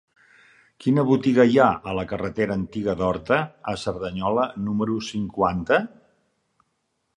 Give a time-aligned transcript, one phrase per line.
[0.85, 3.39] Quina botiga hi ha a la carretera Antiga d'Horta
[3.73, 5.83] a Cerdanyola número cinquanta?